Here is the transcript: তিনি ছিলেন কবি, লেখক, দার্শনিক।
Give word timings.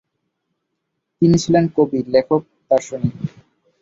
তিনি 1.21 1.37
ছিলেন 1.43 1.65
কবি, 1.75 1.99
লেখক, 2.13 2.41
দার্শনিক। 2.69 3.15